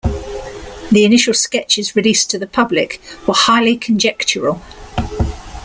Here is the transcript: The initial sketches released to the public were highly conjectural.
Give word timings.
The 0.91 1.05
initial 1.05 1.35
sketches 1.35 1.95
released 1.95 2.31
to 2.31 2.39
the 2.39 2.47
public 2.47 2.99
were 3.27 3.35
highly 3.35 3.77
conjectural. 3.77 4.59